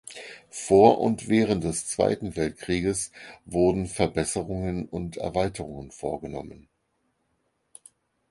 [0.49, 3.11] Vor und während des Zweiten Weltkrieges
[3.45, 6.67] wurden Verbesserungen und Erweiterungen vorgenommen.